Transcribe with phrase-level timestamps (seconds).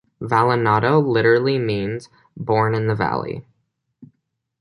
[0.19, 3.45] "Vallenato" literally means "born in the valley".